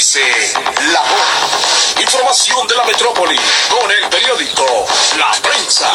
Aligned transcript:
dice 0.00 0.54
la 0.94 1.00
voz. 1.00 2.00
Información 2.00 2.66
de 2.66 2.74
la 2.74 2.84
metrópoli 2.84 3.38
con 3.68 3.90
el 3.90 4.08
periódico 4.08 4.64
La 5.18 5.30
Prensa. 5.42 5.90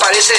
Parece 0.00 0.34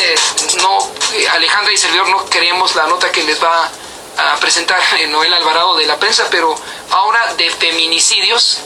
no, 0.57 0.91
eh, 1.13 1.25
Alejandra 1.29 1.71
y 1.71 1.77
servidor 1.77 2.09
no 2.09 2.25
queremos 2.25 2.75
la 2.75 2.85
nota 2.87 3.09
que 3.13 3.23
les 3.23 3.41
va 3.41 3.71
a 4.17 4.35
presentar 4.41 4.81
Noel 5.07 5.33
Alvarado 5.33 5.77
de 5.77 5.85
la 5.85 5.97
prensa, 5.97 6.25
pero 6.29 6.53
ahora 6.91 7.33
de 7.35 7.49
feminicidios 7.49 8.57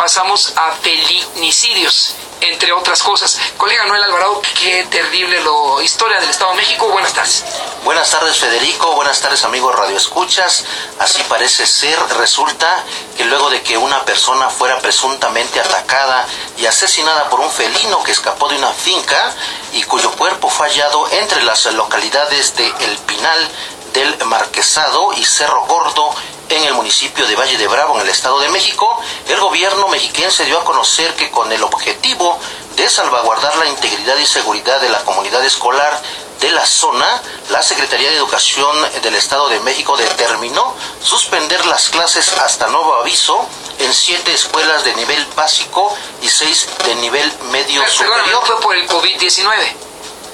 pasamos 0.00 0.54
a 0.56 0.72
felinicidios 0.80 2.14
entre 2.40 2.72
otras 2.72 3.02
cosas. 3.02 3.38
Colega 3.58 3.84
Noel 3.84 4.02
Alvarado, 4.02 4.40
qué 4.58 4.86
terrible 4.90 5.38
historia 5.84 6.18
del 6.20 6.30
Estado 6.30 6.52
de 6.52 6.56
México. 6.56 6.88
Buenas 6.88 7.12
tardes. 7.12 7.44
Buenas 7.84 8.10
tardes, 8.10 8.38
Federico. 8.38 8.92
Buenas 8.94 9.20
tardes, 9.20 9.44
amigos 9.44 9.76
Radio 9.76 9.98
Escuchas. 9.98 10.64
Así 10.98 11.22
parece 11.24 11.66
ser. 11.66 11.98
Resulta 12.16 12.82
que 13.14 13.26
luego 13.26 13.50
de 13.50 13.60
que 13.60 13.76
una 13.76 14.02
persona 14.06 14.48
fuera 14.48 14.78
presuntamente 14.78 15.60
atacada 15.60 16.26
y 16.56 16.64
asesinada 16.64 17.28
por 17.28 17.40
un 17.40 17.50
felino 17.50 18.02
que 18.02 18.12
escapó 18.12 18.48
de 18.48 18.56
una 18.56 18.72
finca 18.72 19.34
y 19.74 19.82
cuyo 19.82 20.10
cuerpo 20.12 20.48
fue 20.48 20.68
hallado 20.70 21.10
entre 21.10 21.42
las 21.42 21.66
localidades 21.74 22.56
de 22.56 22.66
El 22.66 22.96
Pinal, 23.00 23.48
del 23.92 24.24
Marquesado 24.24 25.12
y 25.12 25.24
Cerro 25.26 25.66
Gordo 25.66 26.14
en 26.56 26.64
el 26.64 26.74
municipio 26.74 27.26
de 27.26 27.36
Valle 27.36 27.56
de 27.56 27.68
Bravo, 27.68 27.96
en 27.96 28.02
el 28.02 28.08
Estado 28.08 28.40
de 28.40 28.48
México, 28.48 29.00
el 29.28 29.38
gobierno 29.38 29.88
mexiquense 29.88 30.44
dio 30.44 30.60
a 30.60 30.64
conocer 30.64 31.14
que 31.14 31.30
con 31.30 31.50
el 31.52 31.62
objetivo 31.62 32.38
de 32.76 32.88
salvaguardar 32.88 33.56
la 33.56 33.66
integridad 33.66 34.16
y 34.16 34.26
seguridad 34.26 34.80
de 34.80 34.88
la 34.88 35.00
comunidad 35.04 35.44
escolar 35.44 36.00
de 36.40 36.50
la 36.50 36.64
zona, 36.64 37.22
la 37.50 37.62
Secretaría 37.62 38.08
de 38.10 38.16
Educación 38.16 38.74
del 39.02 39.14
Estado 39.14 39.48
de 39.50 39.60
México 39.60 39.96
determinó 39.96 40.74
suspender 41.02 41.64
las 41.66 41.90
clases 41.90 42.32
hasta 42.38 42.66
nuevo 42.68 42.94
aviso 42.94 43.46
en 43.78 43.92
siete 43.92 44.32
escuelas 44.32 44.84
de 44.84 44.94
nivel 44.94 45.24
básico 45.36 45.94
y 46.22 46.28
seis 46.28 46.66
de 46.84 46.94
nivel 46.96 47.30
medio 47.50 47.86
superior. 47.88 48.40
fue 48.46 48.60
por 48.60 48.74
el 48.74 48.88
COVID-19. 48.88 49.48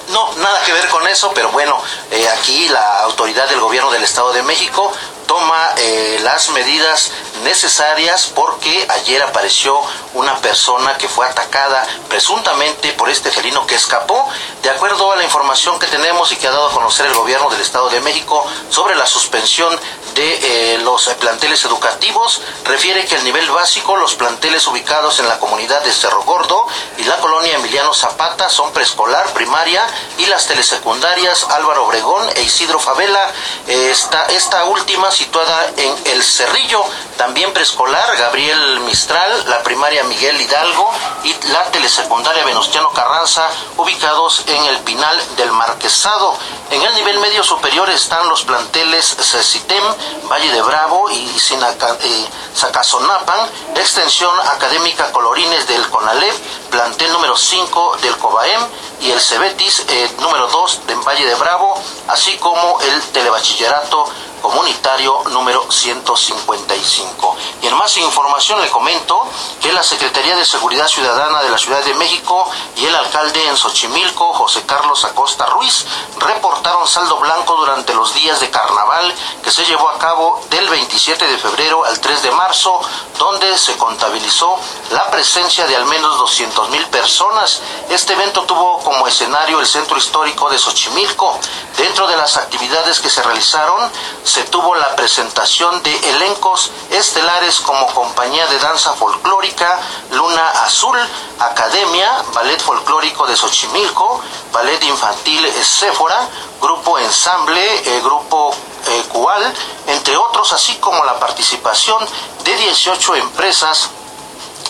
No, 0.08 0.32
nada 0.36 0.62
que 0.64 0.72
ver 0.72 0.88
con 0.88 1.06
eso, 1.08 1.32
pero 1.34 1.50
bueno, 1.50 1.82
eh, 2.12 2.28
aquí 2.28 2.68
la 2.68 3.00
autoridad 3.00 3.48
del 3.48 3.58
gobierno 3.58 3.90
del 3.90 4.04
Estado 4.04 4.32
de 4.32 4.42
México 4.42 4.92
toma 5.26 5.74
eh, 5.76 6.18
las 6.22 6.50
medidas 6.50 7.10
necesarias 7.44 8.30
porque 8.34 8.86
ayer 8.88 9.22
apareció 9.22 9.80
una 10.14 10.36
persona 10.38 10.96
que 10.96 11.08
fue 11.08 11.26
atacada 11.26 11.86
presuntamente 12.08 12.92
por 12.92 13.08
este 13.08 13.30
felino 13.30 13.66
que 13.66 13.74
escapó. 13.74 14.28
De 14.62 14.70
acuerdo 14.70 15.12
a 15.12 15.16
la 15.16 15.24
información 15.24 15.78
que 15.78 15.86
tenemos 15.86 16.32
y 16.32 16.36
que 16.36 16.46
ha 16.46 16.50
dado 16.50 16.68
a 16.68 16.72
conocer 16.72 17.06
el 17.06 17.14
gobierno 17.14 17.50
del 17.50 17.60
Estado 17.60 17.88
de 17.90 18.00
México 18.00 18.44
sobre 18.70 18.94
la 18.96 19.06
suspensión 19.06 19.78
de 20.16 20.74
eh, 20.74 20.78
los 20.78 21.08
planteles 21.20 21.64
educativos, 21.64 22.40
refiere 22.64 23.04
que 23.04 23.14
el 23.14 23.24
nivel 23.24 23.48
básico, 23.50 23.96
los 23.96 24.14
planteles 24.14 24.66
ubicados 24.66 25.20
en 25.20 25.28
la 25.28 25.38
comunidad 25.38 25.82
de 25.84 25.92
Cerro 25.92 26.22
Gordo 26.24 26.66
y 26.98 27.04
la 27.04 27.18
colonia 27.18 27.54
Emiliano 27.54 27.94
Zapata 27.94 28.48
son 28.48 28.72
preescolar, 28.72 29.32
primaria 29.34 29.86
y 30.18 30.26
las 30.26 30.46
telesecundarias 30.46 31.46
Álvaro 31.50 31.84
Obregón 31.86 32.28
e 32.34 32.42
Isidro 32.42 32.80
Favela. 32.80 33.30
esta, 33.66 34.24
esta 34.26 34.64
última 34.64 35.10
situada 35.10 35.70
en 35.76 35.94
El 36.06 36.24
Cerrillo, 36.24 36.84
también 37.16 37.52
preescolar 37.52 38.16
Gabriel 38.16 38.80
Mistral, 38.80 39.44
la 39.48 39.62
primaria 39.62 40.04
Miguel 40.04 40.40
Hidalgo 40.40 40.90
y 41.24 41.34
la 41.48 41.64
telesecundaria 41.70 42.44
Venustiano 42.44 42.90
Carranza, 42.90 43.48
ubicados 43.76 44.44
en 44.46 44.64
el 44.64 44.78
Pinal 44.80 45.20
del 45.36 45.50
Marquesado. 45.52 46.36
En 46.70 46.82
el 46.82 46.94
nivel 46.94 47.18
medio 47.20 47.42
superior 47.42 47.88
están 47.90 48.28
los 48.28 48.44
planteles 48.44 49.16
Cecitem, 49.20 49.82
Valle 50.30 50.50
de 50.52 50.62
Bravo 50.62 51.10
y 51.10 51.38
Zacazonapan, 52.54 53.40
eh, 53.40 53.80
extensión 53.80 54.32
académica 54.40 55.10
Colorines 55.12 55.66
del 55.68 55.88
CONALEP, 55.88 56.34
plantel 56.70 57.12
número 57.12 57.36
5 57.36 57.98
del 58.02 58.16
COBAEM 58.18 58.60
y 59.00 59.10
el 59.10 59.20
Cebetis 59.20 59.84
eh, 59.88 60.10
número 60.18 60.48
2 60.48 60.86
de 60.86 60.94
Valle 60.96 61.26
de 61.26 61.34
Bravo, 61.34 61.80
así 62.08 62.36
como 62.38 62.80
el 62.80 63.02
telebachillerato 63.12 64.06
comunitario 64.46 65.24
número 65.30 65.66
155. 65.68 67.36
Y 67.62 67.66
en 67.66 67.76
más 67.76 67.96
información 67.96 68.60
le 68.60 68.70
comento 68.70 69.26
que 69.60 69.72
la 69.72 69.82
Secretaría 69.82 70.36
de 70.36 70.44
Seguridad 70.44 70.86
Ciudadana 70.86 71.42
de 71.42 71.50
la 71.50 71.58
Ciudad 71.58 71.82
de 71.84 71.94
México 71.94 72.48
y 72.76 72.84
el 72.84 72.94
alcalde 72.94 73.44
en 73.48 73.56
Xochimilco, 73.56 74.32
José 74.34 74.62
Carlos 74.64 75.04
Acosta 75.04 75.46
Ruiz, 75.46 75.84
reportaron 76.20 76.86
saldo 76.86 77.18
blanco 77.18 77.56
durante 77.56 77.92
los 77.92 78.14
días 78.14 78.38
de 78.38 78.48
carnaval 78.48 79.12
que 79.42 79.50
se 79.50 79.64
llevó 79.64 79.88
a 79.88 79.98
cabo 79.98 80.40
del 80.48 80.68
27 80.68 81.26
de 81.26 81.38
febrero 81.38 81.84
al 81.84 81.98
3 81.98 82.22
de 82.22 82.30
marzo, 82.30 82.80
donde 83.18 83.58
se 83.58 83.76
contabilizó 83.76 84.60
la 84.90 85.10
presencia 85.10 85.66
de 85.66 85.74
al 85.74 85.86
menos 85.86 86.18
200 86.18 86.68
mil 86.70 86.86
personas. 86.86 87.62
Este 87.90 88.12
evento 88.12 88.44
tuvo 88.44 88.78
como 88.78 89.08
escenario 89.08 89.58
el 89.58 89.66
centro 89.66 89.96
histórico 89.98 90.48
de 90.50 90.58
Xochimilco. 90.58 91.36
Dentro 91.76 92.06
de 92.06 92.16
las 92.16 92.36
actividades 92.36 93.00
que 93.00 93.10
se 93.10 93.22
realizaron, 93.22 93.90
tuvo 94.44 94.74
la 94.74 94.94
presentación 94.96 95.82
de 95.82 95.94
elencos 96.10 96.70
estelares 96.90 97.60
como 97.60 97.86
Compañía 97.94 98.46
de 98.46 98.58
Danza 98.58 98.92
Folclórica, 98.94 99.80
Luna 100.10 100.48
Azul, 100.64 100.98
Academia, 101.38 102.22
Ballet 102.32 102.60
Folclórico 102.60 103.26
de 103.26 103.36
Xochimilco, 103.36 104.20
Ballet 104.52 104.82
Infantil 104.84 105.46
Séfora, 105.62 106.28
Grupo 106.60 106.98
Ensamble, 106.98 107.62
eh, 107.62 108.00
Grupo 108.02 108.54
eh, 108.86 109.04
Cual, 109.12 109.54
entre 109.86 110.16
otros, 110.16 110.52
así 110.52 110.74
como 110.76 111.04
la 111.04 111.18
participación 111.18 112.06
de 112.44 112.56
18 112.56 113.16
empresas 113.16 113.90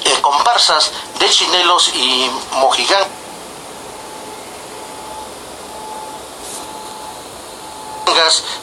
eh, 0.05 0.19
comparsas 0.21 0.93
de 1.19 1.29
chinelos 1.29 1.89
y 1.95 2.31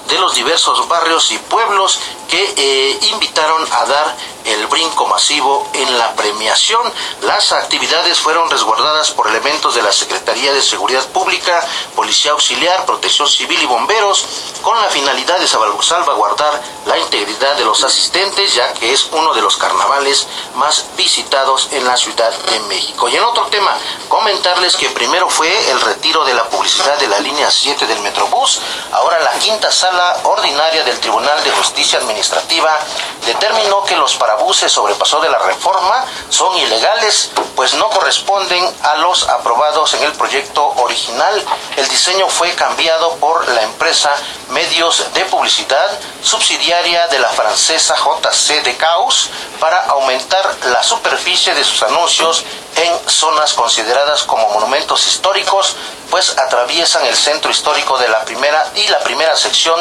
de 0.08 0.18
los 0.18 0.34
diversos 0.34 0.88
barrios 0.88 1.31
y 1.31 1.38
pueblos 1.38 2.00
que 2.28 2.53
eh, 2.58 3.00
invitaron 3.12 3.64
a 3.72 3.86
dar 3.86 4.18
el 4.46 4.68
brinco 4.68 5.08
masivo 5.08 5.68
en 5.74 5.98
la 5.98 6.14
premiación. 6.14 6.81
Las 7.22 7.52
actividades 7.52 8.20
fueron 8.20 8.50
resguardadas 8.50 9.12
por 9.12 9.28
elementos 9.28 9.76
de 9.76 9.81
la 9.81 9.92
Secretaría 9.92 10.54
de 10.54 10.62
Seguridad 10.62 11.06
Pública, 11.08 11.66
Policía 11.96 12.31
Auxiliar, 12.31 12.86
Protección 12.86 13.28
Civil 13.28 13.62
y 13.62 13.66
Bomberos, 13.66 14.26
con 14.62 14.80
la 14.82 14.88
finalidad 14.90 15.40
de 15.40 15.48
salvaguardar 15.48 16.62
la 16.86 16.98
integridad 16.98 17.56
de 17.56 17.66
los 17.66 17.84
asistentes, 17.84 18.53
ya 18.53 18.74
que 18.74 18.94
es 18.94 19.08
uno 19.12 19.34
de 19.34 19.42
los 19.42 19.58
carnavales 19.58 20.28
más 20.56 20.86
visitados 20.98 21.70
en 21.72 21.86
la 21.86 21.98
Ciudad 21.98 22.32
de 22.32 22.59
México. 22.62 23.09
Y 23.09 23.16
en 23.16 23.24
otro 23.24 23.46
tema, 23.48 23.78
comentarles 24.08 24.76
que 24.76 24.90
primero 24.90 25.30
fue 25.30 25.50
el 25.72 25.82
retiro 25.82 26.24
de 26.26 26.34
la 26.34 26.50
publicidad 26.50 26.98
de 26.98 27.08
la 27.08 27.20
línea 27.20 27.50
7 27.50 27.86
del 27.86 28.02
Metrobús, 28.02 28.62
ahora 28.92 29.20
la 29.20 29.34
quinta 29.40 29.72
sala 29.72 30.22
ordinaria 30.24 30.84
del 30.84 31.00
Tribunal 31.00 31.44
de 31.44 31.52
Justicia 31.52 32.00
Administrativa 32.00 32.80
determinó 33.25 33.84
que 33.84 33.95
los 33.95 34.16
parabuses 34.16 34.72
sobrepasó 34.72 35.19
de 35.22 35.29
la 35.29 35.39
reforma 35.39 36.06
son 36.29 36.56
ilegales, 36.57 37.31
pues 37.56 37.73
no 37.75 37.89
corresponden 37.89 38.63
a 38.81 38.95
los 38.95 39.28
aprobados 39.29 39.94
en 39.94 40.03
el 40.03 40.13
proyecto 40.13 40.67
original. 40.78 41.44
El 41.78 41.88
diseño 41.88 42.28
fue 42.29 42.51
cambiado 42.56 43.16
por 43.16 43.47
la 43.50 43.63
empresa 43.63 44.11
Medios 44.53 45.03
de 45.16 45.25
Publicidad, 45.25 46.00
subsidiaria 46.22 47.08
de 47.08 47.18
la 47.18 47.30
francesa 47.30 47.96
JC 47.96 48.64
de 48.64 48.78
Caos, 48.78 49.31
para 49.59 49.81
aumentar 49.86 50.56
la 50.66 50.84
superficie 50.84 51.56
de 51.56 51.64
sus 51.64 51.81
anuncios 51.81 52.44
en 52.75 53.09
zonas 53.09 53.53
consideradas 53.53 54.24
como 54.24 54.47
monumentos 54.50 55.08
históricos, 55.08 55.75
pues 56.12 56.38
atraviesan 56.38 57.03
el 57.08 57.16
centro 57.16 57.50
histórico 57.50 57.97
de 57.97 58.08
la 58.08 58.24
primera 58.25 58.72
y 58.75 58.88
la 58.90 59.00
primera 59.00 59.36
sección 59.36 59.80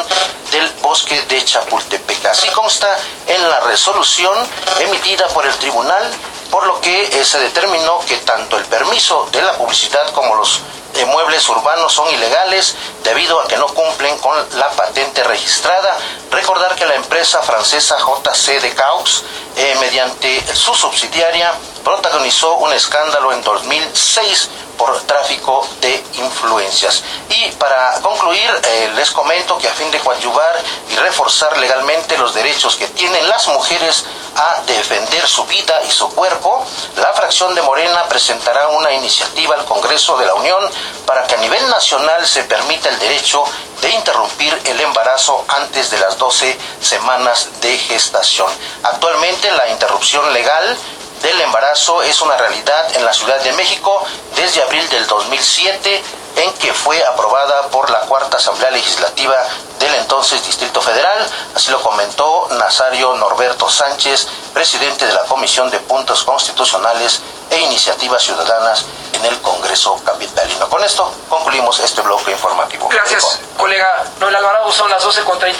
del 0.50 0.66
bosque 0.80 1.20
de 1.22 1.44
Chapultepec. 1.44 2.24
Así 2.26 2.48
consta 2.48 2.88
en 3.26 3.50
la 3.50 3.60
resolución 3.60 4.38
emitida 4.80 5.28
por 5.28 5.46
el 5.46 5.54
tribunal, 5.56 6.10
por 6.50 6.66
lo 6.66 6.80
que 6.80 7.20
eh, 7.20 7.24
se 7.24 7.38
determinó 7.38 8.00
que 8.06 8.16
tanto 8.18 8.56
el 8.56 8.64
permiso 8.64 9.28
de 9.32 9.42
la 9.42 9.52
publicidad 9.52 10.10
como 10.12 10.34
los 10.34 10.60
eh, 10.94 11.04
muebles 11.06 11.48
urbanos 11.48 11.92
son 11.92 12.12
ilegales 12.12 12.74
debido 13.02 13.40
a 13.40 13.48
que 13.48 13.56
no 13.56 13.66
cumplen 13.68 14.16
con 14.18 14.36
la 14.58 14.70
patente 14.70 15.22
registrada. 15.24 15.96
Recordar 16.30 16.74
que 16.74 16.86
la 16.86 16.94
empresa 16.94 17.42
francesa 17.42 17.96
JC 17.98 18.60
de 18.60 18.74
Caux, 18.74 19.24
eh, 19.56 19.74
mediante 19.80 20.42
su 20.54 20.74
subsidiaria, 20.74 21.52
protagonizó 21.84 22.56
un 22.56 22.72
escándalo 22.72 23.32
en 23.32 23.42
2006 23.42 24.48
por 24.76 25.00
tráfico 25.02 25.66
de 25.80 26.02
influencias. 26.14 27.02
Y 27.28 27.50
para 27.52 28.00
concluir, 28.00 28.50
eh, 28.64 28.90
les 28.96 29.10
comento 29.10 29.58
que 29.58 29.68
a 29.68 29.72
fin 29.74 29.90
de 29.90 30.00
coadyuvar 30.00 30.60
y 30.90 30.96
reforzar 30.96 31.56
legalmente 31.58 32.16
los 32.18 32.34
derechos 32.34 32.76
que 32.76 32.88
tienen 32.88 33.28
las 33.28 33.46
mujeres 33.48 34.04
a 34.36 34.62
defender 34.66 35.26
su 35.28 35.44
vida 35.44 35.82
y 35.86 35.90
su 35.90 36.08
cuerpo, 36.10 36.64
la 36.96 37.12
fracción 37.12 37.54
de 37.54 37.62
Morena 37.62 38.08
presentará 38.08 38.68
una 38.68 38.92
iniciativa 38.92 39.54
al 39.54 39.64
Congreso 39.64 40.16
de 40.16 40.26
la 40.26 40.34
Unión 40.34 40.68
para 41.06 41.26
que 41.26 41.34
a 41.34 41.38
nivel 41.38 41.68
nacional 41.68 42.26
se 42.26 42.44
permita 42.44 42.88
el 42.88 42.98
derecho 42.98 43.44
de 43.80 43.90
interrumpir 43.90 44.58
el 44.64 44.80
embarazo 44.80 45.44
antes 45.48 45.90
de 45.90 45.98
las 45.98 46.16
12 46.16 46.56
semanas 46.80 47.48
de 47.60 47.76
gestación. 47.76 48.48
Actualmente 48.82 49.50
la 49.50 49.68
interrupción 49.68 50.32
legal 50.32 50.76
del 51.22 51.40
embarazo 51.40 52.02
es 52.02 52.20
una 52.20 52.36
realidad 52.36 52.96
en 52.96 53.04
la 53.04 53.12
Ciudad 53.12 53.40
de 53.40 53.52
México 53.52 54.04
desde 54.34 54.62
abril 54.62 54.88
del 54.88 55.06
2007 55.06 56.02
en 56.36 56.52
que 56.54 56.72
fue 56.72 57.02
aprobada 57.04 57.68
por 57.68 57.90
la 57.90 58.00
Cuarta 58.00 58.38
Asamblea 58.38 58.70
Legislativa 58.70 59.36
del 59.78 59.94
entonces 59.96 60.44
Distrito 60.46 60.80
Federal, 60.80 61.26
así 61.54 61.70
lo 61.70 61.80
comentó 61.82 62.48
Nazario 62.52 63.14
Norberto 63.14 63.68
Sánchez, 63.68 64.28
presidente 64.54 65.06
de 65.06 65.12
la 65.12 65.22
Comisión 65.24 65.70
de 65.70 65.78
Puntos 65.80 66.24
Constitucionales 66.24 67.20
e 67.50 67.60
Iniciativas 67.60 68.22
Ciudadanas 68.22 68.84
en 69.12 69.24
el 69.26 69.40
Congreso 69.42 70.00
Capitalino. 70.04 70.68
Con 70.68 70.82
esto 70.82 71.12
concluimos 71.28 71.80
este 71.80 72.00
bloque 72.00 72.30
informativo. 72.30 72.88
Gracias, 72.88 73.40
colega 73.56 74.04
Noel 74.18 74.36
Alvarado. 74.36 74.72
Son 74.72 74.88
las 74.90 75.04
12.36. 75.04 75.54